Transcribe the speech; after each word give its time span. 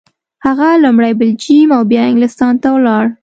هغه 0.45 0.69
لومړی 0.83 1.13
بلجیم 1.19 1.69
او 1.77 1.81
بیا 1.91 2.03
انګلستان 2.09 2.53
ته 2.61 2.67
ولاړ. 2.75 3.05